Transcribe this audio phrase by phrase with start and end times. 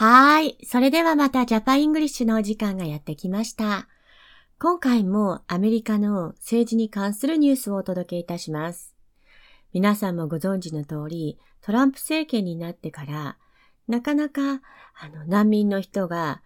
[0.00, 0.56] はい。
[0.64, 3.88] それではまたジャパンイングリッシュのお時間がやってきました。
[4.60, 8.94] 今回もアメリカの政治に関するニュースをお届けいたします。
[9.72, 13.38] 皆さんもご存知の通り、トランプ政権になってから、
[13.88, 14.62] なかなか
[15.00, 16.42] あの難民の人が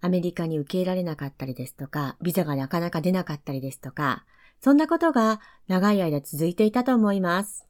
[0.00, 4.24] アメリカに受け入れられなかったりですとか、ビザがなかなか出なかったりですとか、
[4.60, 7.66] そんなことが長い間続いていたと思います。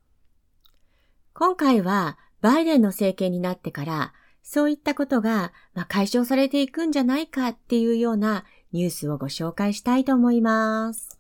[1.33, 4.13] 今回はバイデンの政権になってから、
[4.43, 11.19] そういったことが、まあ、解消されていくんじゃないかっていうようなニュースをご紹介したいと思います。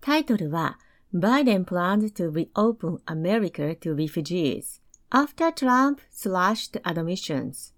[0.00, 0.78] タイトルは
[1.14, 7.72] Biden plans to reopen America to refugees after Trump slashed admissions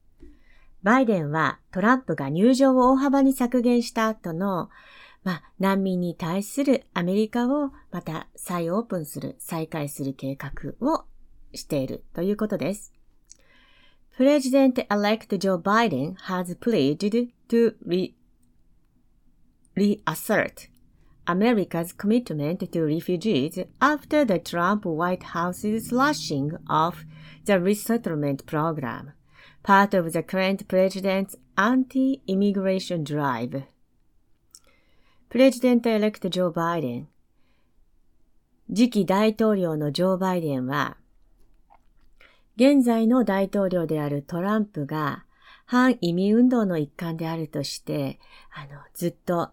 [0.85, 4.69] バイデンはトランプが入場を大幅に削減した後の、
[5.25, 11.05] まあ、難民に対するアメリカをまた再オープンする、再開する計画を
[11.55, 12.94] しているということです。
[14.16, 17.16] President-elect Joe Biden has pledged
[17.50, 18.16] to re-
[19.76, 20.68] reassert
[21.26, 27.06] America's commitment to refugees after the Trump White House's slashing of
[27.46, 29.14] the resettlement program,
[29.64, 33.64] part of the current president's anti-immigration drive.
[35.30, 37.06] President-elect Joe Biden
[38.72, 40.96] 次期大統領のジョー・バイデンは、
[42.57, 45.25] 現在の大統領であるトランプが
[45.67, 48.21] 反移民運動の一環であるとして、
[48.53, 49.51] あの、ずっと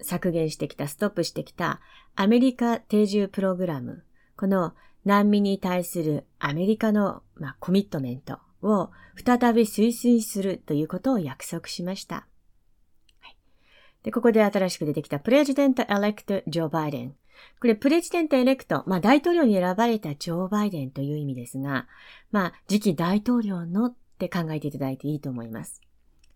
[0.00, 1.80] 削減してきた、ストップしてきた
[2.14, 4.04] アメリカ定住プログラム、
[4.36, 12.26] この難民に対するアメリカの、まあ、コミットメントを再び推進するということを約束しました。
[13.20, 13.36] はい、
[14.02, 17.14] で、ここで新しく出てきたプレジデント・エレクト・ジョー・バイデン。
[17.60, 21.86] これ、プレジデント・エレクト、まあ、大統領に選ばれたジョー・バイデンという意味ですが、
[22.30, 25.80] まあ、次期大統領のって考えていただいていいと思います。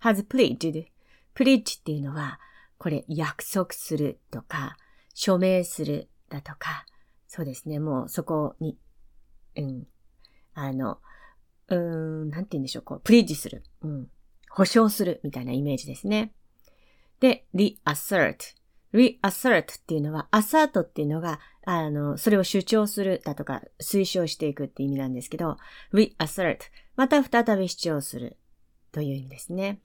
[0.03, 0.87] has pledged.
[1.35, 2.41] pledge っていうのは、
[2.79, 4.77] これ、約束するとか、
[5.15, 6.87] 署名するだとか、
[7.29, 8.79] そうですね、もうそこに、
[9.57, 9.87] うん、
[10.55, 10.99] あの、
[11.69, 14.09] うーん、なんて言うんでしょう、こう、プレッジする、うん、
[14.51, 16.33] 保証するみたいなイメージですね。
[17.21, 18.60] で、reassert。
[18.93, 25.59] Reassert っていうのは、assert っていうのが、あの、それを主張するだとか、推奨していくって意味なんですけど、
[25.93, 26.59] reassert。
[26.97, 28.37] また再び主張する
[28.93, 29.81] という意味ですね。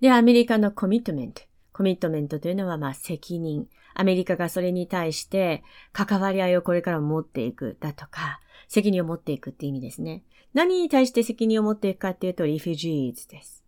[0.00, 1.42] で、アメリカのコミットメント。
[1.72, 3.68] コミットメントというのは、まあ、責任。
[3.94, 5.62] アメリカがそれに対して、
[5.92, 10.24] 関わり合いをこれから持っていくだとか、責任を持っていくって意味ですね。
[10.52, 13.64] 何に対して責任を持っていくかっていうと、refugees です。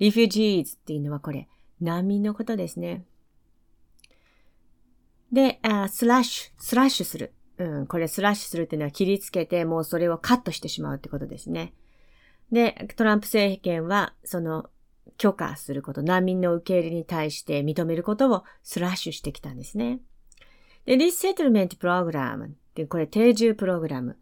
[0.00, 1.48] refugees っていうのはこれ、
[1.80, 3.04] 難民のことですね。
[5.32, 7.32] で、あ slash、slash する。
[7.58, 11.72] うん、これスラッシュするっていうのは切りつけて、もうそれをカットしてしまうってことですね。
[12.50, 14.68] で、トランプ政権は、その、
[15.16, 20.00] 許可すること、難民の受け入れに対して認めることをスラッシュしてきたんですね。
[20.84, 24.18] で、リセトルメントプログラムって、これ定住プログラム。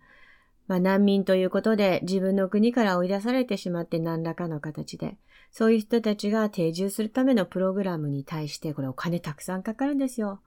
[0.68, 5.16] まあ、難民ということで自分の国から追い出されてしまって何らかの形で、
[5.50, 10.40] そういう人たちが定住するためのプログラムに対して、これお金たくさんかかるんですよ。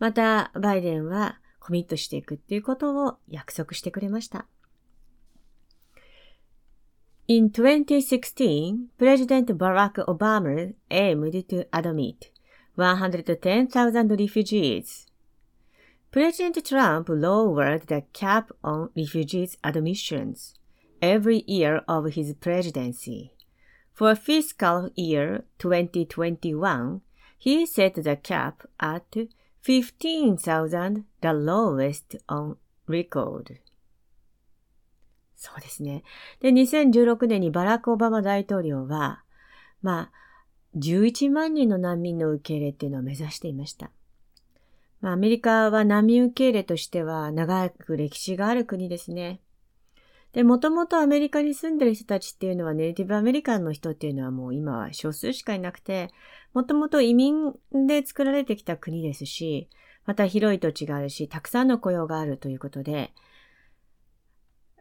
[0.00, 4.46] また、バイデンはコミットしていくっていうことを約束してくれました。
[7.28, 12.32] In 2016, President Barack Obama aimed to admit
[12.76, 15.06] 110,000 refugees.
[16.10, 20.54] President Trump lowered the cap on refugees admissions
[21.00, 23.30] every year of his presidency.
[23.92, 27.02] For fiscal year 2021,
[27.38, 29.04] he set the cap at
[29.64, 32.56] 15,000, the lowest on
[32.88, 33.56] record.
[35.36, 36.02] そうですね。
[36.40, 39.22] で、2016年にバラク・オバマ大統領は、
[39.82, 40.12] まあ、
[40.76, 43.90] 11万人の難民の受け入れっていうのを目指していました。
[45.00, 49.40] まあ、アメリカは難民受け入れとしては長く歴史がある国ですね。
[50.32, 56.10] で、もともとアメリカに住んでる人たちっていうのはネイティブアメリカンの人っていうのはもう今は少数しかいなくて、
[56.54, 59.68] もともと移民で作られてきた国ですし、
[60.06, 63.12] また広い土地があるし、たくさんの雇用があるということで、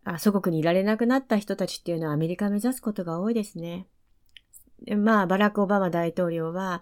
[0.03, 3.87] あ祖国にいられなくなった人たちっていうのはアメリカを目指すことが多いですね。
[4.97, 6.81] まあ、バラク・オバマ大統領は、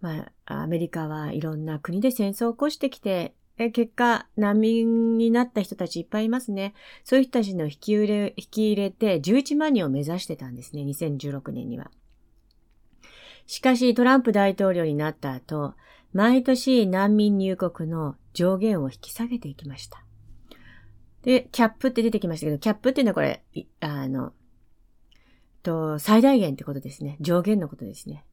[0.00, 6.74] まあ、アメリカはいろんな国で戦争を起こしてきて、え結果、難民になった人たちいっぱいいますね。
[7.02, 11.90] そういう人たちの引き入れ、引き入れて11万人を目指してたんですね、2016年には。
[13.46, 15.74] しかし、トランプ大統領になった後、
[16.12, 20.04] 毎年難民入国の上限を引き下げていきました。
[21.22, 23.42] で、キャップって出てきましたけど、キャップっていうのはこれ、
[23.80, 24.32] あの、
[25.62, 27.16] と、最大限ってことですね。
[27.20, 28.24] 上限のことですね。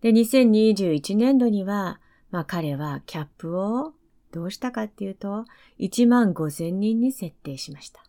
[0.00, 2.00] で、2021年度には、
[2.32, 3.92] まあ彼はキャップを
[4.32, 5.44] どうしたかっていうと、
[5.78, 8.02] 1万5千人に設定しました。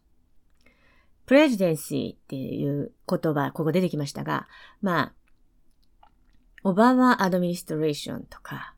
[1.26, 4.48] プレジデンシーっていう言葉、ここ出てきましたが、
[4.82, 5.14] ま
[6.02, 6.08] あ、
[6.64, 8.74] オバマアドミニストレーションとか、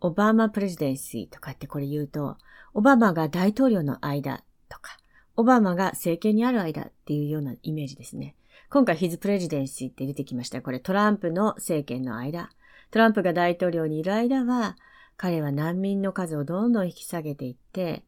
[0.00, 2.38] オバマプレジデンシーとかってこれ言うと、
[2.72, 4.96] オバマが大統領の間とか、
[5.36, 8.36] オバマが政権にある間っていうようなイメージですね。
[8.70, 10.62] 今回 His Presidency って出てきました。
[10.62, 12.50] これトランプの政権の間。
[12.96, 14.74] トランプが大統領にいる間は、
[15.18, 18.04] 彼は難民の数をどんどん引き下げていって、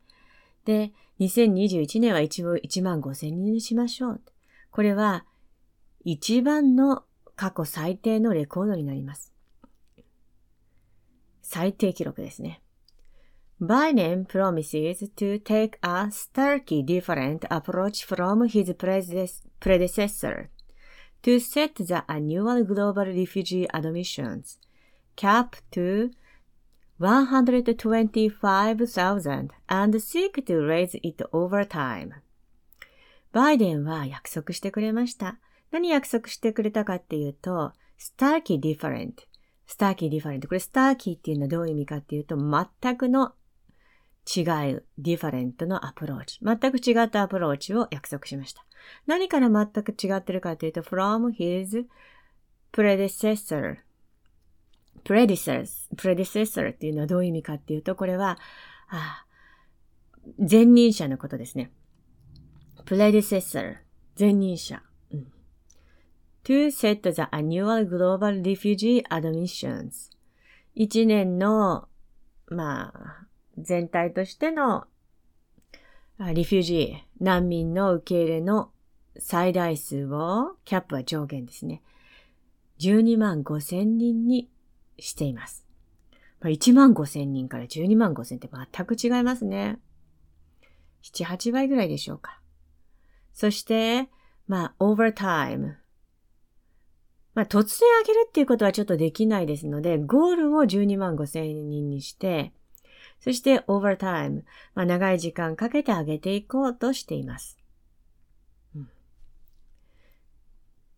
[0.64, 4.22] で、2021年は一応1万5千人にしましょう。
[4.70, 5.26] これは
[6.04, 7.02] 一番の
[7.36, 9.34] 過去最低のレコードになります。
[11.42, 12.62] 最低記録ですね。
[13.60, 18.74] Biden promises to take a starkly different approach from his
[19.60, 20.48] predecessor
[21.22, 24.56] to set the annual global refugee admissions
[25.18, 26.10] cap to
[27.00, 32.12] 125,000 and seek to raise it over time.
[33.32, 35.40] バイデンは約束してくれました。
[35.72, 39.14] 何約束してくれたかっていうと、starky different。
[39.68, 40.46] starky different。
[40.46, 43.34] これ stark っていうのはどういう意味かっていうと、全くの
[44.24, 44.42] 違
[44.72, 46.38] う different のアプローチ。
[46.42, 48.64] 全く違ったアプローチを約束しました。
[49.06, 51.86] 何から全く違ってるかというと、from his
[52.72, 53.78] predecessor
[55.04, 58.38] プレディセス、プレディセッサーっていうのはどういう意味かっていうと、これは、
[58.88, 59.24] あ
[60.38, 61.70] 前任者のことですね。
[62.84, 63.76] プレディセッサー、
[64.18, 64.82] 前任者。
[65.12, 65.32] うん、
[66.44, 70.10] to set the annual global refugee admissions
[70.74, 71.88] 一年の、
[72.46, 74.86] まあ、全体としての
[76.32, 78.70] リフュージー、難民の受け入れの
[79.18, 81.82] 最大数を、キャップは上限ですね。
[82.80, 84.48] 12万5千人に
[84.98, 85.64] しています。
[86.40, 89.78] まあ、1万5千人から12万5千って全く違いますね。
[91.02, 92.40] 7、8倍ぐらいでしょうか。
[93.32, 94.08] そして、
[94.46, 95.76] まあ、overtime。
[97.34, 102.52] まあ、突然上げるっていうことはちょっとできないですので、ゴールを12万5千人にして、
[103.20, 104.42] そして overtime。
[104.74, 107.58] まあ、長い時間かけて上げていこうとしています。
[108.74, 108.88] うん、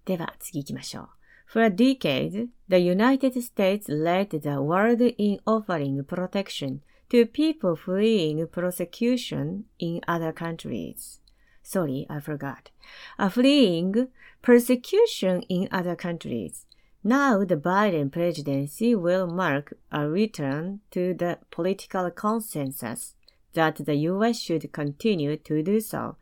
[0.05, 1.09] では、次行きましょう。
[1.51, 9.65] For a decade, the United States led the world in offering protection to people fleeing persecution
[9.81, 11.19] in other countries.
[11.61, 12.71] Sorry, I forgot.
[13.19, 14.07] A fleeing
[14.43, 16.67] persecution in other countries.
[17.03, 23.17] Now the Biden presidency will mark a return to the political consensus
[23.55, 26.15] that the US should continue to do so,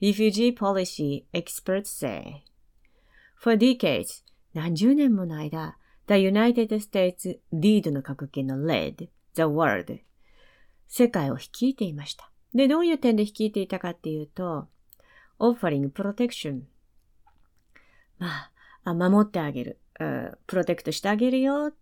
[0.00, 2.44] refugee policy experts say.
[3.34, 4.22] For decades,
[4.54, 9.98] 何十年もの間、The United States Lead の格言の led, the world
[10.86, 12.30] 世界を率いていました。
[12.54, 14.68] で、どういう点で率いていたかっていうと、
[15.38, 16.62] offering protection
[18.18, 18.50] ま
[18.84, 19.78] あ、守ってあげる、
[20.46, 21.74] プロテクトしてあげるよっ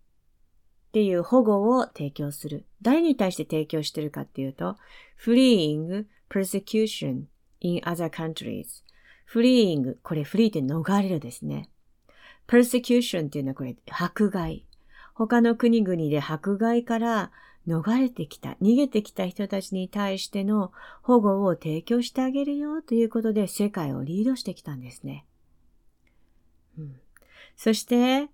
[0.91, 2.65] ていう保護を提供する。
[2.81, 4.75] 誰に対して提供してるかっていうと、
[5.23, 7.23] fleeing persecution
[7.61, 8.83] in other countries。
[9.31, 11.69] fleeing、これフリーって逃れるですね。
[12.47, 14.65] Persecution っていうのはこれ、迫害。
[15.13, 17.31] 他の国々で迫害から
[17.67, 25.25] 逃れてきた、逃げてきた人たちに対しての保護を提供してあげるよということで世界をリードしてきたんですね。
[26.77, 26.95] うん、
[27.55, 28.29] そして、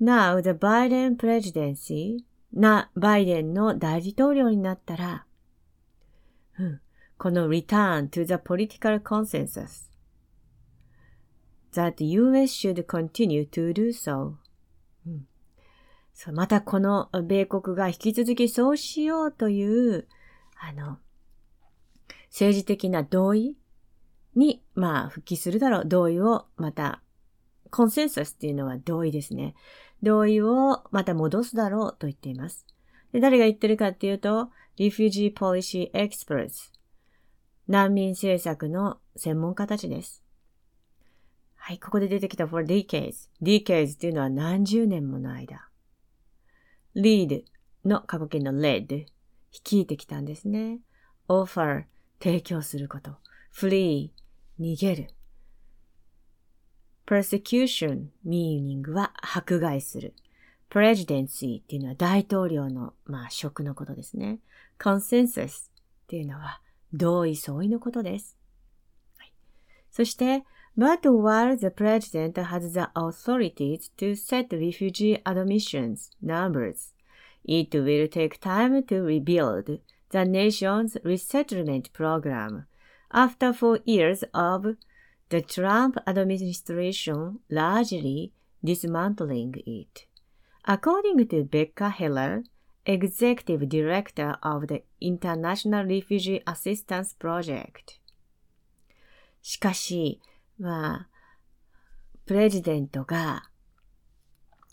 [0.00, 2.18] now the Biden presidency
[2.52, 5.26] なバイデンの大統領になったら、
[6.58, 6.80] うん、
[7.16, 9.93] この return to the political consensus
[11.74, 14.34] that US should continue to do so.
[16.14, 20.06] そうまたこの米国が引き続きそうしようという、
[20.56, 20.98] あの、
[22.28, 23.56] 政治的な同意
[24.34, 25.82] に、まあ、復帰するだろう。
[25.86, 27.02] 同意をまた、
[27.70, 29.54] コンセンサスっていうのは同意ですね。
[30.02, 32.66] 同意をまた戻すだろうと言っています。
[33.12, 36.72] で誰が言ってるかっていうと、Refugee Policy Experts
[37.68, 40.23] 難民政策の専門家たちです。
[41.66, 43.30] はい、ここで出てきた for decades。
[43.42, 45.66] decades っていうのは何十年もの間。
[46.94, 47.42] lead
[47.86, 49.06] の過去形の led。
[49.50, 50.80] 率いてきたんですね。
[51.26, 51.84] offer
[52.20, 53.12] 提供すること。
[53.50, 54.10] flee
[54.60, 55.08] 逃げる。
[57.06, 60.14] persecution meaning は迫害する。
[60.68, 64.38] presidency っていうのは大統領の、まあ、職のことですね。
[64.78, 65.70] consensus っ
[66.08, 66.60] ていうのは
[66.92, 68.36] 同意相違のことです。
[69.16, 69.32] はい、
[69.90, 70.44] そして、
[70.77, 76.93] But while the president has the authorities to set refugee admissions numbers,
[77.43, 79.79] it will take time to rebuild
[80.11, 82.65] the nation's resettlement program
[83.11, 84.75] after four years of
[85.29, 88.31] the Trump administration largely
[88.63, 90.05] dismantling it.
[90.65, 92.43] According to Becca Heller,
[92.85, 97.99] executive director of the International Refugee Assistance Project.
[99.41, 100.19] しかし、
[100.58, 101.08] まあ、
[102.26, 103.50] プレジデントが、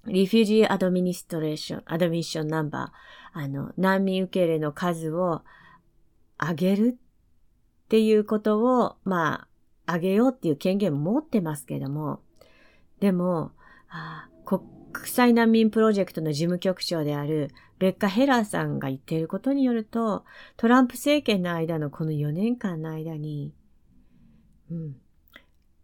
[0.08, 5.42] リフュージーアドミニストレーション、アドミッションナンバー、あの、難民受け入れの数を
[6.40, 9.48] 上げるっていうことを、ま
[9.86, 12.22] あ、上げようっていう権限を持ってますけども、
[13.00, 13.52] でも、
[14.92, 20.24] 国際難民プロジェクトの事務局長であるベッカ・ヘラーさんが言っていることによると、
[20.58, 23.54] トランプ政権の間のこの4年間の間に、
[24.70, 24.96] うん、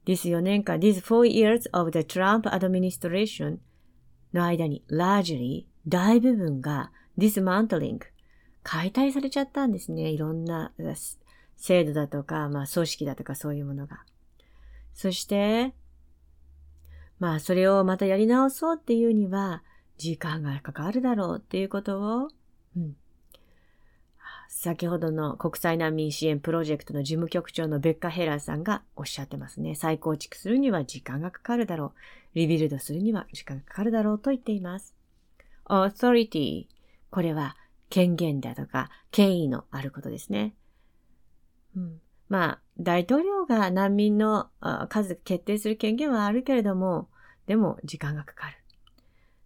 [0.07, 3.57] this 4年間、these four years of the Trump administration
[4.33, 7.99] の間に largely 大部分が dismantling
[8.63, 10.09] 解体されちゃったんですね。
[10.09, 10.71] いろんな
[11.57, 14.03] 制度だとか、まあ組織だとかそういうものが。
[14.93, 15.73] そして、
[17.19, 19.61] まあそれをまたやり直そうっていうには
[19.97, 22.29] 時間がかかるだろうっていうことを、
[22.77, 22.95] うん、
[24.47, 29.75] 先ほどの国際難民支援プロジェクトの事務局長のベッカ・ヘラーさんがおっしゃってますね。
[29.75, 31.99] 再構築するには時間がかかるだろう。
[32.35, 34.95] リビルドするには時間がかかるだろうと言っています。
[35.65, 36.67] authority
[37.09, 37.55] これは
[37.89, 40.53] 権限だとか権威のあることですね。
[41.75, 44.49] うん、まあ、大統領が難民の
[44.89, 47.09] 数決定する権限はあるけれども、
[47.45, 48.57] でも時間がかかる。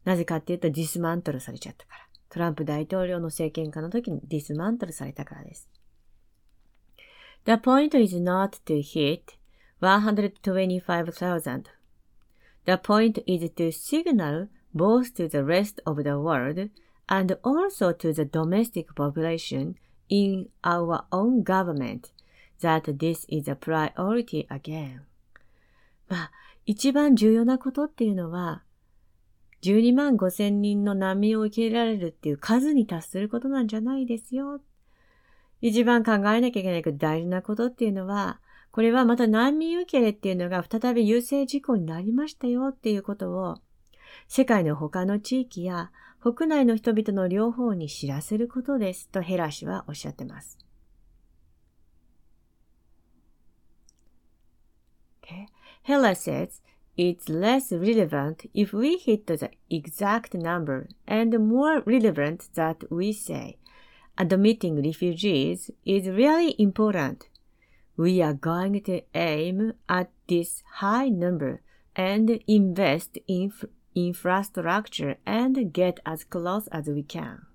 [0.05, 2.10] なぜかっていうとディスマントルされちゃったから。
[2.31, 5.69] トランプ大統領の政権下の時にディスマントルされたからです。
[7.45, 9.37] The point is not to hit
[9.81, 11.63] 125,000.
[12.65, 16.69] The point is to signal both to the rest of the world
[17.07, 19.75] and also to the domestic population
[20.07, 22.13] in our own government
[22.61, 25.01] that this is a priority again.
[26.07, 26.31] まあ、
[26.65, 28.63] 一番重要なことっていうのは、
[29.61, 34.61] 12万5千人の難民を受け入れられるっていう数に達することなんじゃないですよ。
[35.61, 38.39] 一番考えなきゃいけないけど大事なことっていうのは、
[38.71, 43.57] これはまた難民受け入れっていうのが再び優勢事項になりましたよっていうことを、
[44.27, 45.91] 世界の他の地域や
[46.21, 50.57] 国内の人々の両方に知らせることですとヘラ氏はおっしゃってます。
[55.23, 55.47] Okay?
[55.83, 56.61] Hela says
[56.96, 63.58] It's less relevant if we hit the exact number and more relevant that we say
[64.18, 67.28] admitting refugees is really important.
[67.96, 71.62] We are going to aim at this high number
[71.94, 73.52] and invest in
[73.94, 77.46] infrastructure and get as close as we can.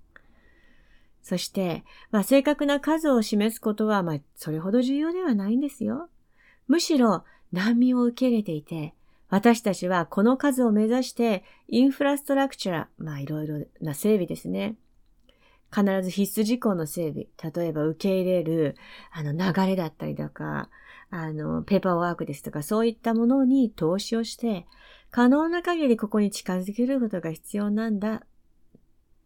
[1.23, 6.09] そして、まあ、正確な数を示すことは、まあ、それほど重要ではないんですよ。
[6.67, 8.94] むしろ、難民を受け入れていて、
[9.28, 14.76] 私たちはこの数を目指してインフラストラクチャー、まあいろいろな整備ですね。
[15.74, 17.26] 必ず必須事項の整備。
[17.52, 18.76] 例えば受け入れる、
[19.12, 20.70] あの流れだったりとか、
[21.10, 24.66] あの、ペーパーワークですとか、そういったものに投資をして、
[25.10, 28.24] 可能な限りここに近づけることが必要なんだ、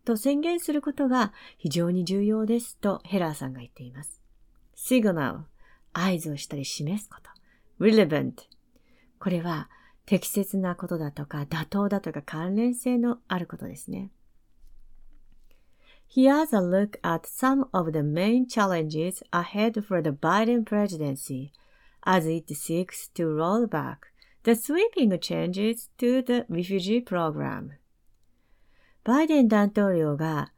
[0.05, 4.23] と宣言することが非常に重要ですとヘラーさんが言っています。
[4.77, 5.43] signal、
[5.93, 7.85] 合図をしたり示すこと。
[7.85, 8.33] relevant、
[9.19, 9.69] これは
[10.07, 14.11] 適切なことだとか、妥当だとか関連性のあることですね。
[16.13, 21.53] Here's a look at some of the main challenges ahead for the Biden presidency
[22.03, 24.11] as it seeks to roll back
[24.43, 27.71] the sweeping changes to the refugee program.
[29.05, 30.53] バイデン大統領が、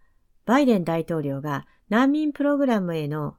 [0.46, 3.36] バイデン大統領が難民プログラムへの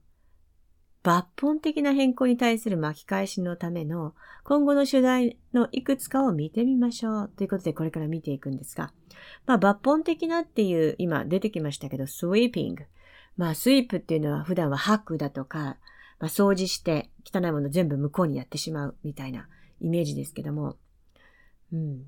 [1.04, 4.14] 抜本的な変更に対する巻き返しのための
[4.46, 7.30] 今後の主題のいくつかを見てみましょう。
[7.36, 8.94] ということでこれから見ていくんですが、
[9.46, 12.86] まあ抜本的なっていう今出てきましたけど、スウィーピング。
[13.36, 15.78] まあスイープっていうのは普段はハックだとか、
[16.20, 19.50] まあ、掃除して汚いもの全部向こうにやってしまうみたいな
[19.82, 20.78] イメージですけども、
[21.74, 22.06] うん。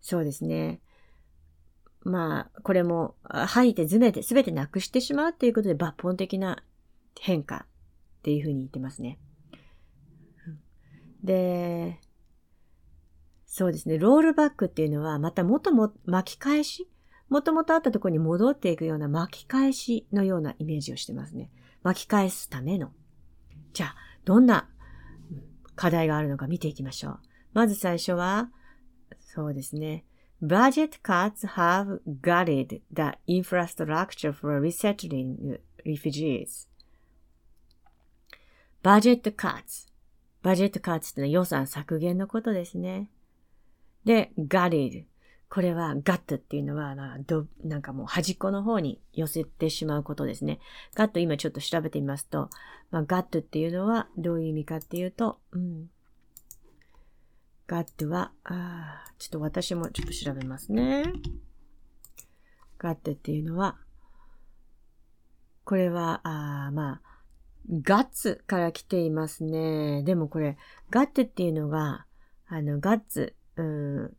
[0.00, 0.80] そうですね。
[2.02, 6.62] まあ、これも吐いてずめて全てなくしてしまうっていうことで抜本的な
[7.20, 7.66] 変化
[8.26, 9.20] っていうふうに言ってますね。
[11.22, 12.00] で、
[13.46, 16.90] そうですね、ロールバックっていうのは、また元も巻き返し
[17.28, 21.52] もともとあったところに戻っていくような巻き返しのようなイメージをしてますね。
[21.84, 22.90] 巻き返すための。
[23.72, 24.68] じゃあ、どんな
[25.76, 27.20] 課題があるのか見ていきましょう。
[27.52, 28.50] まず最初は、
[29.20, 30.04] そうですね。
[30.42, 36.66] Budget cuts have gutted the infrastructure for resettling refugees.
[38.86, 39.88] バジェットカッツ。
[40.44, 43.10] バジェットカッツってのは予算削減のことですね。
[44.04, 45.06] で、gutted。
[45.48, 47.16] これはガットっていうのは、な
[47.78, 50.60] んかもう端っこの方に寄せてしまうことですね。
[50.94, 52.48] ガット今ちょっと調べてみますと、
[52.92, 55.90] まあ、ガットっていうのはどういう意味かっていうと、うん。
[57.66, 61.12] ガットは、あちょっと私もちょっと調べますね。
[62.78, 63.78] ガットっていうのは、
[65.64, 67.15] これは、あまあ、
[67.70, 70.02] ガッツから来ていますね。
[70.04, 70.56] でもこれ、
[70.90, 72.06] ガットっていうのが、
[72.48, 74.10] あの、ガッツ、うん、っ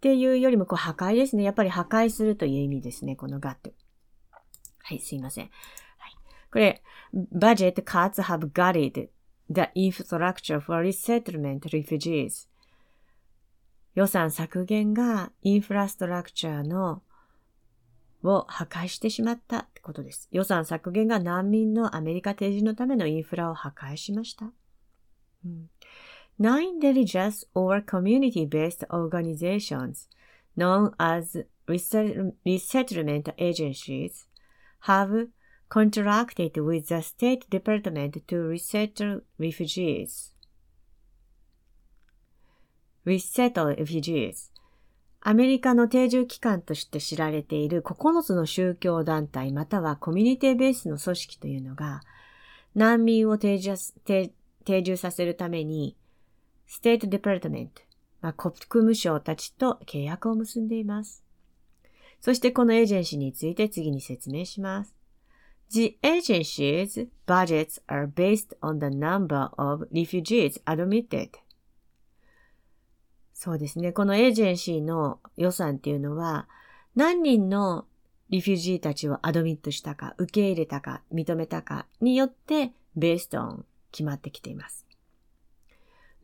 [0.00, 1.42] ていうよりも、こう、破壊ですね。
[1.42, 3.16] やっぱり破壊するという意味ですね。
[3.16, 3.72] このガット。
[4.82, 5.50] はい、すいません。
[5.98, 6.16] はい。
[6.52, 6.82] これ、
[7.34, 9.08] budget cuts have gutted
[9.48, 12.48] the infrastructure for resettlement refugees.
[13.94, 17.02] 予算削減がインフラストラクチャーの
[18.22, 20.28] を破壊してしまったってことです。
[20.32, 24.46] 予算削減が難民のアメリカ定住のためのインフラを破壊しました。
[25.44, 25.70] うん、
[26.38, 30.08] Nine religious or community-based organizations
[30.56, 34.26] known as resettlement agencies
[34.82, 35.28] have
[35.68, 40.36] contracted with the State Department to resettle refugees.
[43.06, 44.50] resettle refugees
[45.28, 52.02] アメリカの定住機関として知られている9つの宗教団体またはコミュニティベースの組織というのが
[52.76, 55.96] 難民を定住定住させるために
[56.68, 57.82] State Department、
[58.20, 61.24] まあ、国務省たちと契約を結んでいます。
[62.20, 64.94] そしてこのエージェンシーについて次に説明します。
[65.70, 71.30] The agency's budgets are based on the number of refugees admitted.
[73.38, 73.92] そうですね。
[73.92, 76.48] このエージェンシーの予算っていうのは、
[76.94, 77.84] 何人の
[78.30, 84.86] リフュージーたちをアドミットしたか、受け入れたか、認めたかによって、ベーストン決まってきています。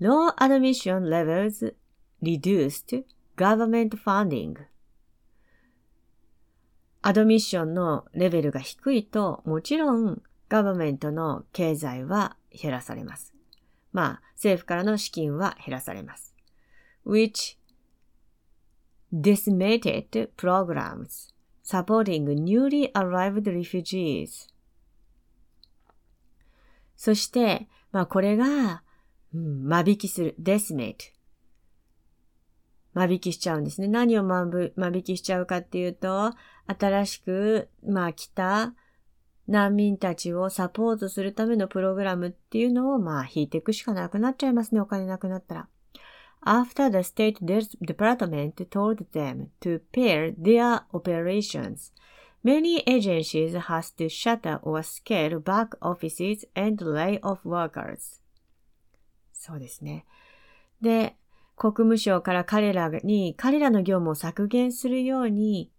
[0.01, 1.75] Low admission levels
[2.23, 3.05] reduced
[3.37, 4.57] government funding.
[7.03, 13.35] アドミッションのレベルが低いと、もちろんガバメントの経済は減らされます。
[13.93, 16.32] まあ、政府からの資金は減らされます。
[17.05, 17.57] Which
[19.13, 24.49] decimated programs supporting newly arrived refugees
[26.97, 28.83] そして、まあこれが
[29.35, 30.37] うん、間引きする。
[30.41, 31.13] decimate。
[32.95, 33.89] 間引きしちゃうんですね。
[33.89, 34.47] 何を間
[34.95, 36.33] 引きしちゃうかっていうと、
[36.67, 38.75] 新しく、まあ来た
[39.49, 44.81] 難民たちをサポートするためのプログラムっていうのをまあ引いていくしかなくなっちゃいますね。
[44.81, 45.69] お金なくなったら。
[46.45, 51.93] After the State Department told them to pair their operations,
[52.43, 58.21] many agencies has to shutter or scale back offices and lay off workers.
[59.33, 60.05] そうですね。
[60.81, 61.17] で、
[61.57, 65.71] 国務省から彼らに、彼らの業務を削減するように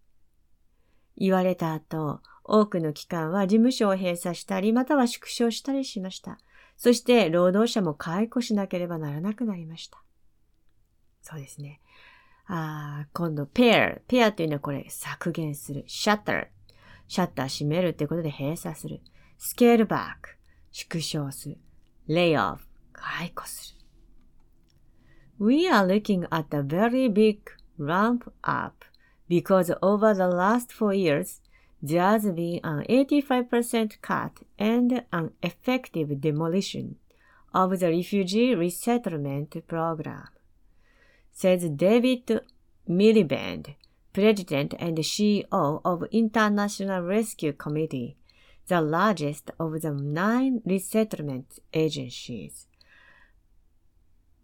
[1.18, 6.40] 言われた後、多くの機関は事務所を閉鎖したり、または縮小したりしました。
[6.78, 10.04] そして、労働者も解雇しなければならなくなりました。
[11.24, 11.80] そうですね。
[12.48, 13.98] あ今度、ペア。
[14.08, 15.84] ペアというのはこれ、削減する。
[15.88, 16.48] シャッター。
[17.08, 19.02] シャッター閉めるということで閉鎖する。
[19.38, 20.38] スケールバック。
[20.72, 21.58] 縮小する。
[22.08, 22.68] レイオフ。
[22.92, 23.84] 解雇する。
[25.40, 27.40] We are looking at a very big
[27.80, 28.86] ramp up
[29.30, 31.42] because over the last four years,
[31.82, 36.96] there's been an 85% cut and an effective demolition
[37.54, 40.30] of the refugee resettlement program,
[41.34, 42.42] says David
[42.88, 43.76] Miliband,
[44.14, 48.16] President and CEO of International Rescue Committee,
[48.68, 52.68] the largest of the nine resettlement agencies.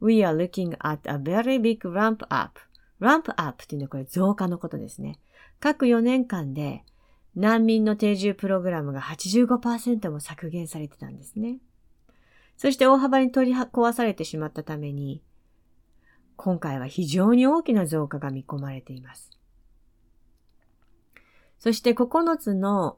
[0.02, 2.60] We are looking at a very big ramp up.
[3.00, 5.20] ramp up っていうのはこれ増加のことですね。
[5.60, 6.84] 各4年間で
[7.36, 11.60] 難民の定住プログラムが85%も削減されてたんですね。
[12.58, 15.22] そして大幅に取り壊されてしまったために、
[16.42, 19.30] 今回は非常に大きな増加が見込まれています。
[21.60, 22.96] そして9つの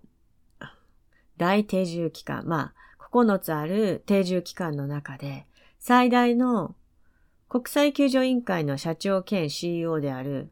[1.37, 5.47] 大定住機関、まあ9つある定住機関の中で
[5.79, 6.75] 最大の
[7.49, 10.51] 国際救助委員会の社長兼 CEO である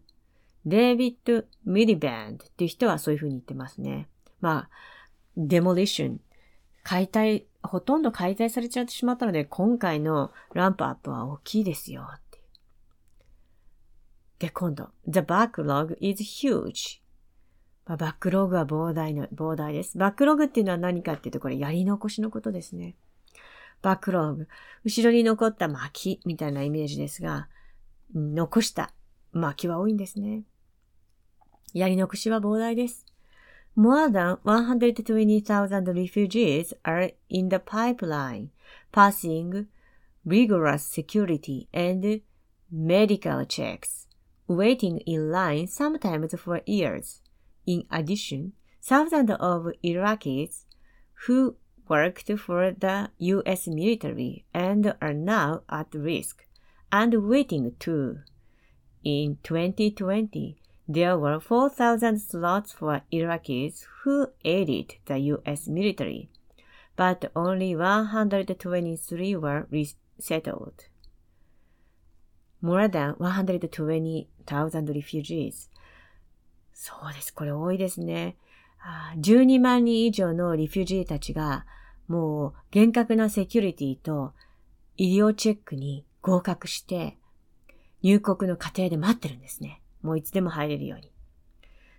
[0.66, 4.10] デイビッド・ミリバンドっていう人はそういうふうに言ってますね。
[4.42, 4.70] まあ、
[5.38, 6.20] デモリション、
[6.82, 12.10] 解体、ほとんど解体されちゃってしまったので、今回のランプアップは大きいですよ。
[14.40, 17.02] で、今度、The backlog is huge.
[17.86, 19.98] バックログは膨大の、膨大です。
[19.98, 22.96] バックログっていうのは何かっていうと、これやり残しのことですね。
[23.82, 24.48] バックログ。
[24.84, 27.50] 後ろに残った薪みたいなイメージですが、
[28.14, 28.94] 残した
[29.34, 30.44] 薪は多いんですね。
[31.74, 33.06] やり残しは膨大です。
[33.78, 38.50] More than 120,000 refugees are in the pipeline,
[38.92, 39.68] passing
[40.26, 42.22] rigorous security and
[42.72, 44.09] medical checks.
[44.50, 47.22] Waiting in line sometimes for years.
[47.68, 50.66] In addition, thousands of Iraqis
[51.28, 51.56] who
[51.88, 56.46] worked for the US military and are now at risk
[56.92, 58.20] and waiting too.
[59.04, 60.58] In 2020,
[60.88, 66.32] there were 4,000 slots for Iraqis who aided the US military,
[66.96, 70.86] but only 123 were resettled.
[72.62, 73.16] more than
[74.50, 75.70] 120,000 refugees.
[76.74, 77.34] そうです。
[77.34, 78.36] これ多いですね。
[79.18, 81.66] 12万人以上のリフュージーたちが、
[82.08, 84.34] もう厳格なセキュリティと
[84.98, 87.18] 医療チェックに合格して、
[88.02, 89.82] 入国の過程で待ってるんですね。
[90.02, 91.12] もういつでも入れるように。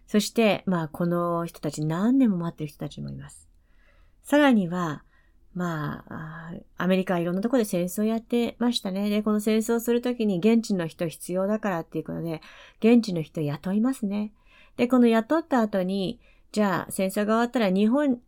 [0.06, 3.48] そして、まあ、この人たち何年も待ってる人たちもいます。
[4.22, 5.04] さらには、
[5.54, 9.10] まあ、アメリカはいろんなところで戦争やってましたね。
[9.10, 12.40] で、この戦争するときに現地の人必要だからっていうことで、
[12.78, 14.32] 現地の人雇いますね。
[14.76, 16.20] で、この雇った後に、
[16.52, 18.20] じゃあ戦争が終わったら日本、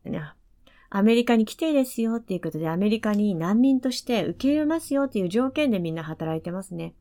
[0.90, 6.94] アメリカに来ていいですよっていうことで、アメリカに難民として受け入れますよっていう条件でみんな働いてますね。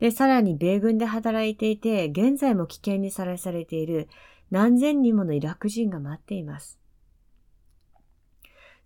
[0.00, 4.08] で、さらに米軍で働いていて、現在も危険にさらされている
[4.50, 6.78] 何千人ものイラク人が待っています。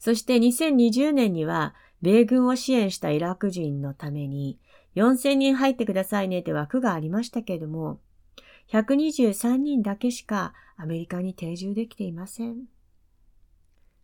[0.03, 4.59] そして2020年には、米軍を支援したイラク人のために、
[4.97, 8.01] 4000人入ってくださいねって枠がありましたけれども、
[8.73, 12.65] 123人だけしかアメリカに定住できていません。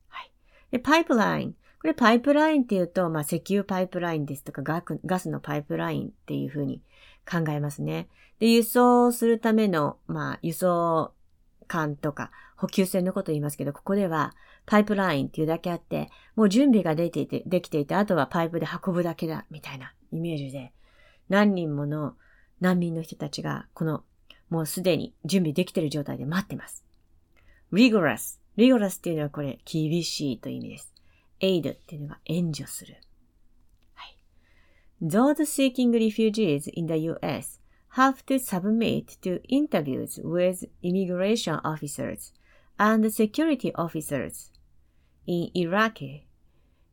[0.07, 0.31] はい。
[0.71, 1.55] で、パイプライン。
[1.81, 6.81] これパイプラインっていうと、まあ、石油パイプラインですとかガガスのパイプラインっていうふうに
[7.29, 8.09] 考えますね。
[8.39, 11.13] で、輸送するための、まあ、輸送
[11.67, 14.37] 管とか補給船のことを言いますけど、ここでは
[14.69, 20.75] パイプラインっていうだけあって、もう準備ができていて、できていて、あとはパイプで運ぶだけだ、みたいなイメージで、
[21.31, 22.17] 何人もの
[22.61, 24.05] 難民の人たちが、この、
[24.51, 26.85] もうすでに準備できている状態で待ってます。
[27.73, 28.41] rigorous。
[28.59, 30.95] rigorous っていうのはこれ、厳しいという意味です。
[31.41, 32.97] aid っていうのが援助する。
[33.95, 34.19] はい。
[35.03, 37.59] Those seeking refugees in the US
[37.95, 42.35] have to submit to interviews with immigration officers
[42.77, 44.58] and security officers
[45.29, 46.01] in Iraq,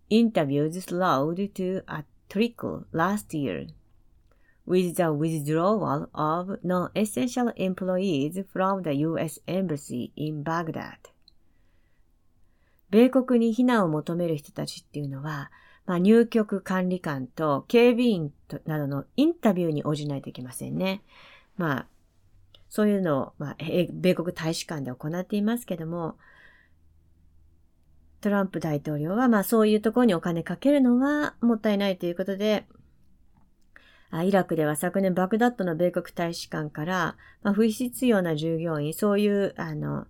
[0.10, 3.68] interviews slowed to a trickle last year.
[4.68, 9.40] With the withdrawal of non-essential employees from the U.S.
[9.48, 10.98] Embassy in Baghdad.
[12.90, 15.52] 米国に避難を求める人たちっていうのは、
[15.86, 18.34] まあ、入局管理官と警備員
[18.66, 21.02] などのインタビューに応じないといけませんね。
[21.58, 21.88] まあ、
[22.70, 23.56] そういうのを、まあ、
[23.94, 26.18] 米国大使館で行っていますけども、
[28.26, 32.66] トランプ大統領は、まあそういうところにお金かけるのはもったいないということで、
[34.10, 40.08] あイラクでは昨年バグダッドの米国大使館から、まあ、不必要な従業員、そういう、あの、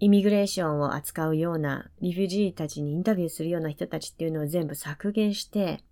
[0.00, 5.84] イミグレーションを扱うような、リフュジーたちにインタビューするような人たちっていうのを全部削減して、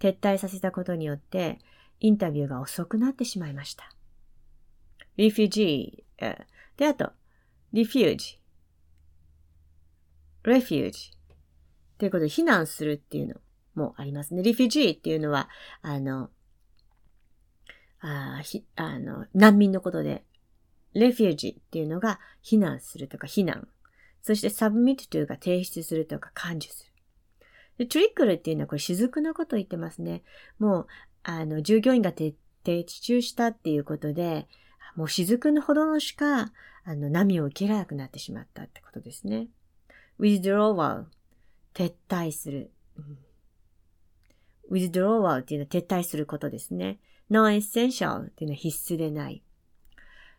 [0.00, 1.58] 撤退させたことによって、
[2.00, 3.84] インタビューが遅くなってしまいました。
[5.16, 6.36] リフュジー、
[6.76, 7.12] で、あと、
[7.72, 8.39] リフュージ
[10.44, 11.12] refuge
[11.98, 13.34] ということで避難するっていうの
[13.74, 14.42] もありますね。
[14.42, 15.48] refugee っていうのは、
[15.82, 16.30] あの、
[18.02, 20.24] あひあの難民のことで、
[20.94, 23.68] refugee っていうのが避難するとか避難。
[24.22, 26.90] そして submit to が提出するとか感受する。
[27.78, 30.22] で、trickle っていうのはこれ雫のことを言ってますね。
[30.58, 30.86] もう、
[31.22, 34.48] あの、従業員が徹底中したっていうことで、
[34.96, 36.52] もう雫のほどのしか、
[36.84, 39.48] あの、波を受けられなくなってしまったってことですね。
[40.20, 41.06] Withdrawal
[41.74, 42.70] 撤退する。
[44.70, 46.98] withdrawal っていうのは撤退することですね。
[47.30, 49.42] non-essential っていうのは必須でない。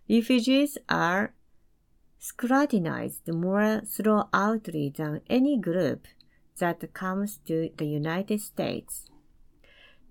[0.08, 1.32] Refugees are
[2.20, 6.02] scrutinized more thoroughly than any group
[6.60, 9.12] that comes to the United States.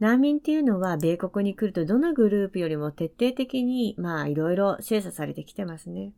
[0.01, 6.13] 難民っていうのは米国に来るとどのグループよりも徹底的にまあいろいろ精査されてきてますね。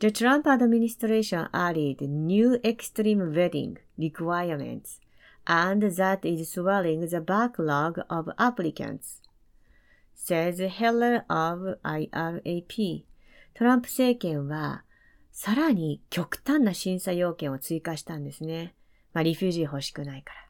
[0.00, 5.00] The Trump administration added new extreme vetting requirements,
[5.44, 9.22] and that is swelling the backlog of applicants,
[10.14, 13.04] says Heller of IRAP.
[13.54, 14.84] トランプ政権は、
[15.32, 18.74] さらに極端な審査要件を追加したんですね。
[19.12, 20.40] まあ、リフュージー欲しくないから。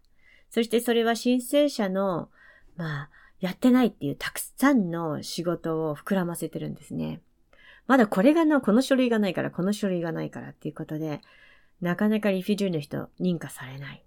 [0.50, 2.28] そしてそれは申請者の、
[2.76, 7.22] まあ、やってないっていうたくさんの仕事を膨らませてるんですね。
[7.88, 11.20] まだこれがな、この書類がないから、この書類がないからっていうことで、
[11.80, 14.04] なかなかリフュージーの人認可されない。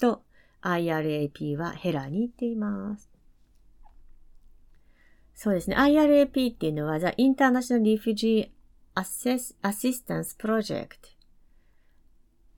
[0.00, 0.22] と、
[0.62, 3.08] IRAP はヘラーに言っています。
[5.34, 5.76] そうですね。
[5.76, 8.50] IRAP っていうのは、The International Refugee
[8.96, 10.88] Assistance Project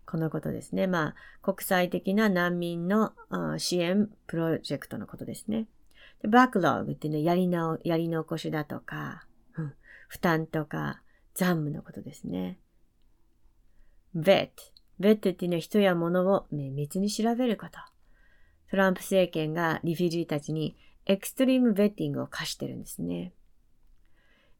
[0.06, 0.86] このことですね。
[0.86, 3.12] まあ、国際的な難民の
[3.58, 5.66] 支援プロジェクトのことですね。
[6.26, 9.26] バックログっていうのはやり直、やり残しだとか、
[10.10, 11.00] 負担とか
[11.34, 12.58] 残務のことですね。
[14.16, 14.50] vet。
[15.00, 17.78] vet っていうのは人や物を綿密に調べること。
[18.72, 23.32] トランプ政権がリフュージーたちにエクストリームベッティングを課してるんですね。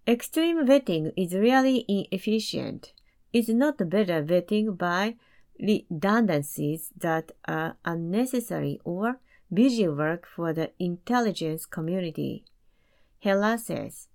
[0.07, 2.95] Extreme vetting is really inefficient.
[3.33, 5.17] It's not better vetting by
[5.61, 9.19] redundancies that are unnecessary or
[9.53, 12.45] busy work for the intelligence community.
[13.19, 14.10] Hela says,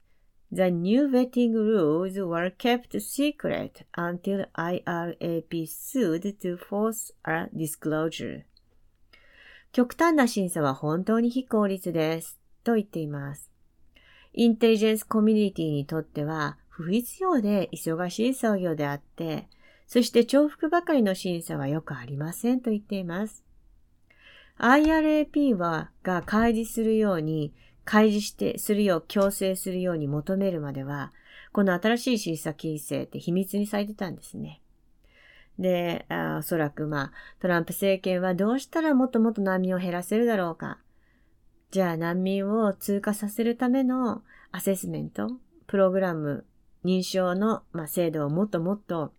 [0.52, 8.44] the new vetting rules were kept secret until IRAP sued to force a disclosure.
[9.72, 12.40] 極端な審査は本当に非効率です。
[12.64, 13.52] と言っています。
[14.34, 19.48] インテリジェンスコミュニティにとっては不必要で忙しい作業であって、
[19.88, 23.44] そして重複ばかりの審査はよくありませんと言っています。
[24.58, 27.54] IRAP は、が開示するように、
[27.86, 31.14] 開示して、するよう強制するように求めるまでは、
[31.54, 34.62] この新しい審査規制って秘密にされてたんですね。
[35.58, 36.06] で、
[36.38, 40.80] おそらくまあ、トランプ政権はどうしたらもっともっと難民を減らせるだろうか。
[41.72, 45.32] じゃあ難民を通過させるためのアセスメント、
[45.68, 46.46] プログラム、
[46.84, 49.14] 認証の、まあ、制度をもっともっと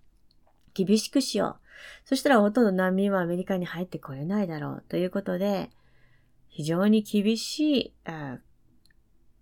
[0.74, 2.08] 厳しくしよう。
[2.08, 5.70] そしたらほとんど難民はアメリカに入ってこれないだろうということで、
[6.48, 7.94] 非常に厳しい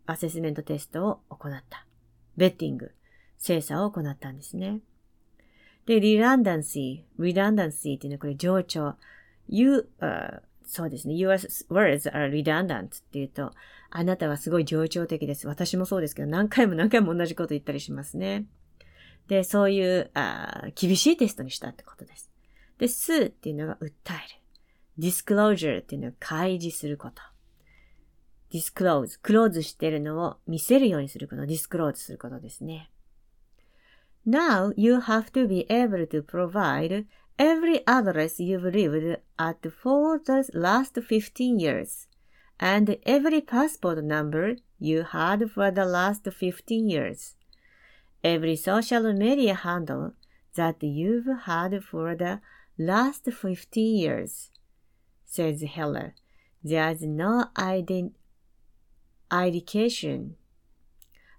[0.06, 1.86] アセスメントテストを行った。
[2.36, 2.92] ベッティング、
[3.38, 4.80] 精査を行ったんですね。
[5.86, 8.94] で、リランダンシー、リランダンシーっていうのはこれ情緒。
[9.48, 11.14] you, uh, そうですね。
[11.14, 11.34] your
[11.68, 13.52] words are redundant っていうと、
[13.90, 15.46] あなたはすごい情緒的です。
[15.46, 18.46] 私もそうですけど、何回も何回も同じこと言ったりしますね。
[19.28, 22.30] で、そういうあ厳しいテストにしたってことです。
[22.78, 23.90] で、スーっていうのが訴える。
[24.98, 27.22] disclosure っていうのは開示すること。
[28.53, 32.89] disclose、クローズしてるのを見せるようにすること、disclose することですね。
[34.27, 37.05] Now you have to be able to provide
[37.37, 42.09] every address you've lived at for the last 15 years
[42.59, 47.35] and every passport number you had for the last 15 years.
[48.23, 50.13] Every social media handle
[50.55, 52.41] that you've had for the
[52.77, 54.51] last 15 years,
[55.25, 56.15] says Heller.
[56.61, 58.11] There's no ident-
[59.42, 60.36] indication,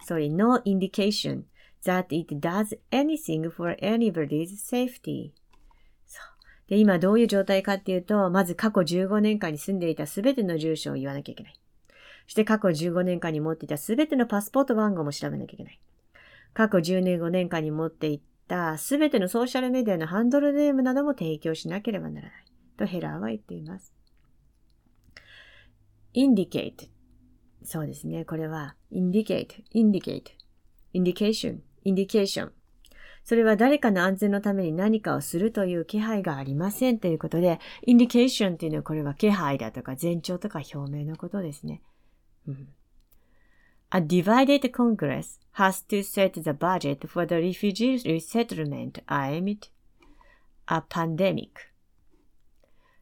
[0.06, 1.44] sorry, no indication
[1.84, 5.32] that it does anything for anybody's safety.
[6.68, 11.54] で、今どういう状態かっていうと、まず過去15年間に住んでいたすべての住所を言わなきゃいけない。
[12.26, 15.80] そして過去15年間に持っていたすべてのパスポート番号も調べなきゃいけない。
[16.54, 22.46] 過去10年5年間に持っていったすべてのソーシャルメディアのハンドルネームなども提供しなければならない。
[22.78, 23.94] とヘラーは言っています。
[26.16, 26.90] indicate
[27.66, 28.26] そうですね。
[28.26, 30.24] これは indicate, indicate,
[30.94, 32.52] indication, indication
[33.26, 41.82] それは誰かの安全のために何かをするという気配がありませんということで、インディケーションっていうのはこれは気配だとか前兆とか表明のことですね。
[42.48, 42.68] うん、
[43.90, 49.70] A divided Congress has to set the budget for the refugee resettlement amid
[50.68, 51.50] a pandemic.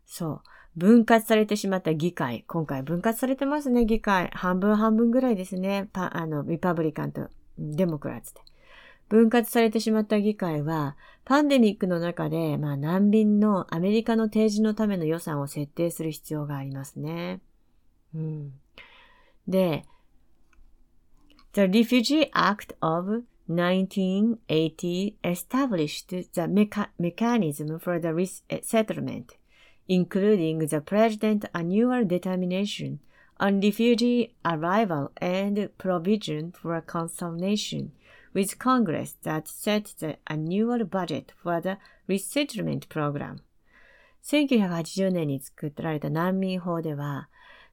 [0.05, 0.41] そう。
[0.75, 2.43] 分割されてしまった議会。
[2.47, 4.29] 今回分割されてますね、議会。
[4.33, 5.87] 半分半分ぐらいですね。
[5.93, 8.41] パあの、リパブリカンとデモクラッツで。
[9.09, 17.41] 分割されてしまった議会は、パンデミックの中で、まあ、難民のアメリカの提示のための予算を設定する必要がありますね。
[18.15, 18.53] うん、
[19.47, 19.85] で、
[21.53, 29.37] The Refugee Act of 1980 established the mecha mechanism for the resettlement,
[29.88, 32.98] including the President's annual determination
[33.40, 37.92] on refugee arrival and provision for consultation
[38.34, 43.40] with Congress that set the annual budget for the resettlement program.
[44.24, 47.28] 1980年に作られた難民法では、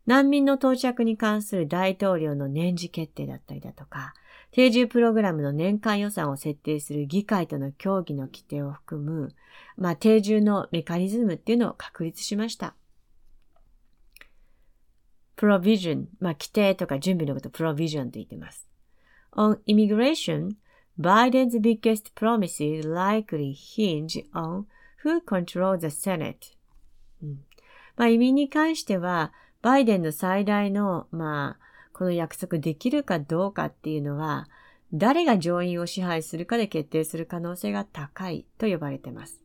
[0.05, 4.13] 難民の到着に関する大統領の年次決定だったりだとか、
[4.52, 9.34] 定住プログラムの年間予算を設定する議会との協議の規定を含む、
[9.76, 12.74] まあ、定住のメカニズムっていうのを確立しました。
[15.36, 18.68] provision、まあ、規定とか準備のこと provision と言ってます。
[19.32, 20.50] On immigration,
[20.98, 24.64] Biden's biggest promises likely hinge on
[25.04, 26.34] who controls the Senate、
[27.22, 27.44] うん、
[27.96, 29.32] まあ、移民に関しては、
[29.62, 31.69] バイデンの最大の、まあ、
[32.00, 34.48] この約束できるかどうかっていうのは、
[34.90, 39.38] 誰が上院を支配するかで決定する可能性が高いと呼ばれています。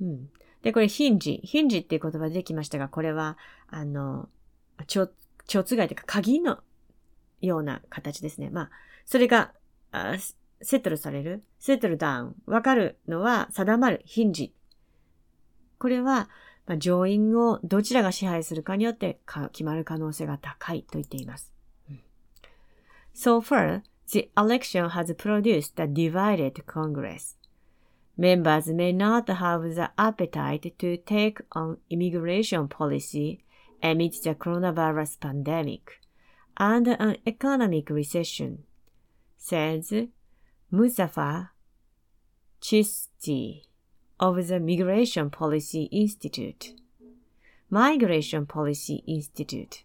[0.00, 0.30] うん。
[0.62, 1.42] で、これ、ヒンジ。
[1.44, 3.36] ヒンジっていう言葉できましたが、これは、
[3.68, 4.30] あの、
[4.86, 5.10] 蝶、
[5.46, 6.60] 蝶つがいというか鍵の
[7.42, 8.48] ような形ですね。
[8.48, 8.70] まあ、
[9.04, 9.52] それが、
[9.92, 10.14] あ
[10.62, 14.54] セットルされる、セットルダウン、わかるのは定まる、ヒンジ。
[15.78, 16.30] これは、
[16.66, 19.20] まあ、上院をどちらが支配するかによって
[19.52, 21.52] 決まる可能性が高いと言っています。
[23.14, 27.36] So far, the election has produced a divided Congress.
[28.18, 33.40] Members may not have the appetite to take on immigration policy
[33.82, 36.00] amid the coronavirus pandemic
[36.56, 38.64] and an economic recession,
[39.36, 39.92] says
[40.72, 41.50] Muzaffar
[42.60, 43.62] Chisti
[44.18, 46.74] of the Migration Policy Institute.
[47.70, 49.84] Migration Policy Institute.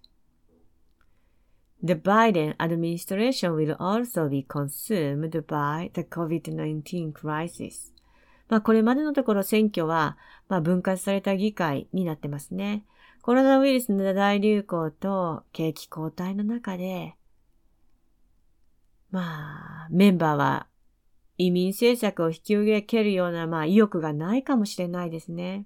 [1.83, 7.91] The Biden administration will also be consumed by the COVID-19 crisis.
[8.47, 10.17] まあこれまでのところ選挙は、
[10.49, 12.85] まあ、分割された議会になってますね。
[13.21, 17.15] コロナウイルスの大流行と景気後退の中で、
[19.09, 20.67] まあ、メンバーは
[21.41, 25.65] 移民政策を引き受けるような、まあ、意欲がないかもしれないですね。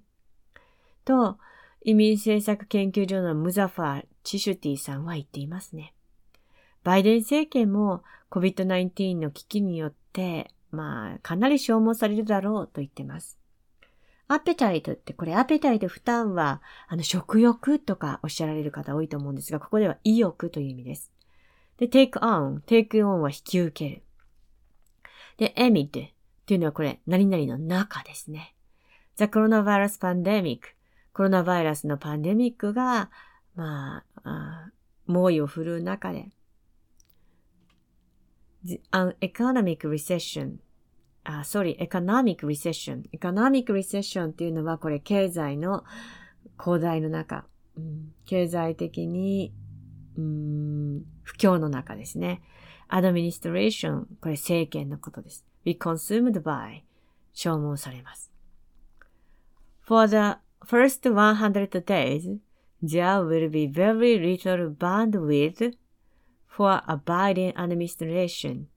[1.04, 1.38] と、
[1.82, 5.94] 移民政策研究所のムザファー・チシュティさんは言っていますね。
[6.82, 13.38] バイデン政権も COVID-19 の危機によって、まあ、かなり消耗されるだろうと言ってます。
[14.28, 21.12] アペタイトって、これアペタイト負担は、あの、食欲とかおっしゃられる方多いと思うんですが、ここでは意欲という意味です。
[21.76, 24.05] で、take on、take on は引き受ける。
[25.36, 25.90] で、amid っ
[26.46, 28.54] ていうのはこれ、何々の中ですね。
[29.16, 30.60] The coronavirus pandemic
[31.12, 33.10] コロナバイラスのパンデミックが、
[33.54, 34.70] まあ、
[35.06, 36.28] 猛威を振るう中で、
[38.64, 40.56] The, an economic recession
[41.26, 43.02] あ、sorry, economic recession.
[43.12, 45.84] economic recession っていうのはこれ経済の
[46.58, 47.46] 広大の中、
[47.76, 49.52] うん、経済的に、
[50.16, 52.42] うん、不況の中ですね。
[52.89, 55.45] administration これ政権のことです。
[55.63, 56.81] be consumed by
[57.33, 58.31] 消耗されます。
[59.81, 62.39] For the first 100 days,
[62.81, 65.75] there will be very little bandwidth
[66.47, 68.67] for a Biden administration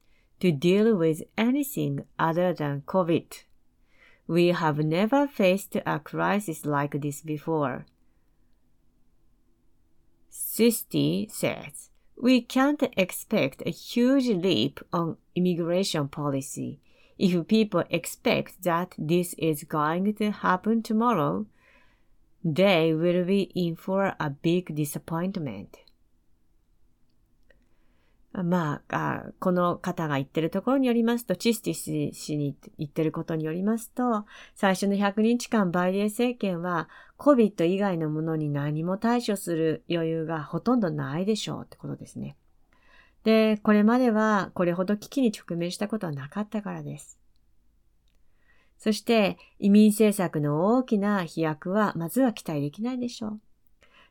[0.40, 3.44] to deal with anything other than COVID.
[4.26, 7.86] We have never faced a crisis like this before.
[10.30, 11.87] Sisti says,
[12.19, 16.79] we can't expect a huge leap on immigration policy.
[17.17, 21.45] If people expect that this is going to happen tomorrow,
[22.43, 25.77] they will be in for a big disappointment.
[28.31, 31.73] まあ、この方が言ってるところによりますと、チスティ
[32.11, 42.35] ス氏に言ってることによりますと、最初の100日間バイデン政権は COVID 以外のものに何も対処する余裕がほとんどないでしょうってことですね。
[43.23, 47.19] で、これまではこれほど危機に直面したことはなかったからです。
[48.77, 53.39] そして移民政策の大きな飛躍はまずは期待できないでしょう。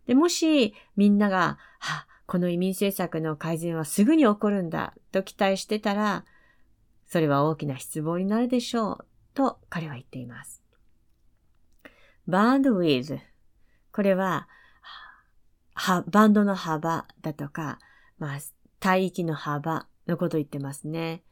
[0.07, 6.27] で、もしみんなが、は、この移民政策の改善はすぐに起こるんだと期待してたら、
[7.07, 10.63] それは大きな失望になるでしょうと彼は言っています。
[12.27, 13.19] バンドウィズ。
[13.93, 14.47] これは、
[15.73, 17.79] は、バンドの幅だとか、
[18.19, 18.39] まあ、
[18.87, 21.23] 帯域の幅のことを言ってますね。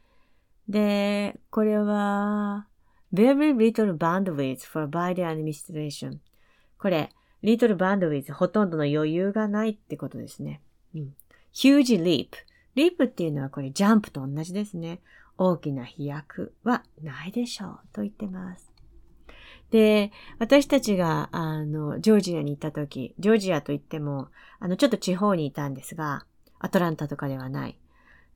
[0.67, 2.65] で、これは、
[3.13, 6.17] very little bandwidth for Biden administration.
[6.79, 7.11] これ、
[7.43, 10.63] little bandwidth ほとんどの余裕がないってことですね。
[10.95, 11.15] うん。
[11.53, 12.29] huge leap。
[12.75, 14.99] リープっていうのはこれジャンプと同じですね。
[15.37, 18.71] 大きな飛躍はないでしょうと言ってます。
[19.71, 24.29] で、私たちが、あの、ジョージアに行った時、ジョージアといっても、
[24.59, 26.25] あの、ちょっと地方にいたんですが、
[26.59, 27.77] アトランタとかではない。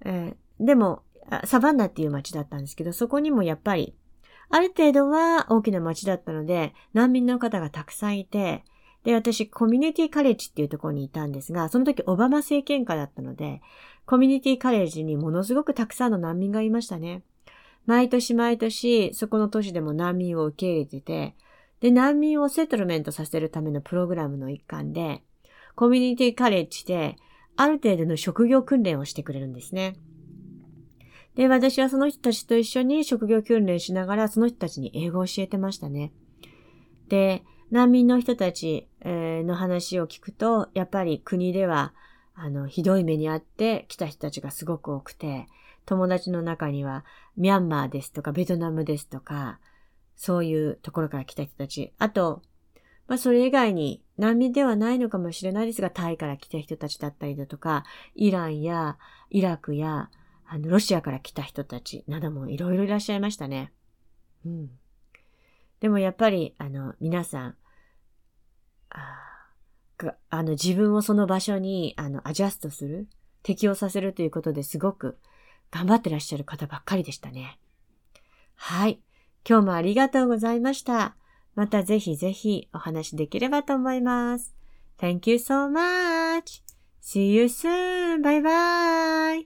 [0.03, 1.03] えー、でも、
[1.45, 3.95] サバンナっていう町だったんですけど、そこにもやっぱり、
[4.49, 8.65] ある程度は大きな町だったので、難民の方がたくさんいて、
[9.03, 13.61] で、私、コミュニティカレッジっていうところにいたんですが、その時オバマ政権下だったので、
[14.05, 17.23] コミュニティカレッジにものすごくたくさんの難民がいましたね。
[17.85, 21.35] 毎年毎年、そこの都市でも難民を受け入れてて、
[21.79, 25.23] で、難民をセトルメントさせるためのプログラムの一環で、
[25.75, 27.15] コミュニティカレッジで、
[27.55, 29.95] ある程度の職業訓練をしてくれるんですね。
[31.35, 36.11] で、私はその人たちと一緒に職業訓練しながら、その人たちに英語を教えてましたね。
[37.07, 41.93] で、難民の人たちの話を聞くと、やっぱり国では、
[42.35, 45.47] あの、ひどい目にあって来た人たちがすごく多くて、
[45.85, 47.05] 友達の中には、
[47.37, 49.59] ミャンマーですとか、ベトナムですとか、
[50.15, 51.93] そういうところから来た人たち。
[51.97, 52.41] あと、
[53.07, 58.97] まあ、それ以外に難民ではないのかもしれないですが、タイから来た人たちだったりだとか、イランや
[59.29, 60.09] イラクや、
[60.45, 63.71] あの、ロシアから来た人たちなどもいろいろいらっしゃいましたね。
[64.45, 64.69] うん。
[65.81, 67.55] でもやっぱり、あの、皆さん、
[68.89, 69.31] あ
[70.29, 73.07] あの、自分をその場所に、あの、アジャストする、
[73.43, 75.17] 適応させるということですごく
[75.71, 77.59] 頑張ってらっしゃる方ばっかりでしたね。
[78.55, 79.01] はい。
[79.47, 81.15] 今日もありがとうございました。
[81.55, 84.53] またぜひぜひお話できればと思います。
[84.99, 86.61] Thank you so much.
[87.01, 88.21] See you soon.
[88.21, 89.39] Bye bye.